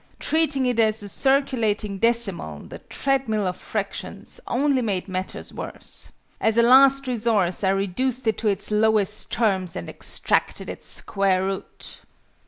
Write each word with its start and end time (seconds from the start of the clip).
Treating 0.17 0.65
it 0.65 0.79
as 0.79 1.03
a 1.03 1.07
circulating 1.07 1.99
decimal 1.99 2.61
(the 2.61 2.79
treadmill 2.79 3.45
of 3.45 3.55
fractions) 3.55 4.39
only 4.47 4.81
made 4.81 5.07
matters 5.07 5.53
worse. 5.53 6.09
As 6.39 6.57
a 6.57 6.63
last 6.63 7.05
resource, 7.05 7.63
I 7.63 7.69
reduced 7.69 8.25
it 8.25 8.39
to 8.39 8.47
its 8.47 8.71
lowest 8.71 9.31
terms, 9.31 9.75
and 9.75 9.87
extracted 9.87 10.69
its 10.69 10.87
square 10.87 11.43
root!" 11.45 11.99